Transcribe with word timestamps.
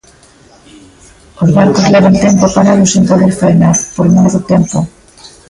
Os 1.43 1.49
barcos 1.57 1.91
levan 1.93 2.15
tempo 2.25 2.45
parados 2.55 2.91
sen 2.93 3.03
poder 3.09 3.31
faenar, 3.41 3.77
por 3.95 4.07
mor 4.15 4.27
do 4.33 4.41
tempo. 4.51 4.77